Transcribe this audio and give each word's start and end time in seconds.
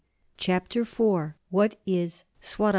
CHAPTER 0.37 0.81
IV 0.81 1.33
WHAT 1.51 1.75
IS 1.85 2.23
SWARAJ? 2.41 2.69